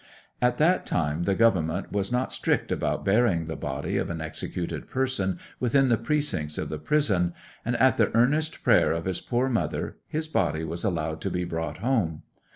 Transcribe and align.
At 0.41 0.57
that 0.57 0.87
time 0.87 1.25
the 1.25 1.35
gover'ment 1.35 1.91
was 1.91 2.11
not 2.11 2.31
strict 2.33 2.71
about 2.71 3.05
burying 3.05 3.45
the 3.45 3.55
body 3.55 3.97
of 3.97 4.09
an 4.09 4.19
executed 4.19 4.89
person 4.89 5.37
within 5.59 5.89
the 5.89 5.97
precincts 5.99 6.57
of 6.57 6.69
the 6.69 6.79
prison, 6.79 7.35
and 7.63 7.75
at 7.75 7.97
the 7.97 8.09
earnest 8.15 8.63
prayer 8.63 8.93
of 8.93 9.05
his 9.05 9.21
poor 9.21 9.47
mother 9.47 9.97
his 10.07 10.27
body 10.27 10.63
was 10.63 10.83
allowed 10.83 11.21
to 11.21 11.29
be 11.29 11.43
brought 11.43 11.77
home. 11.77 12.23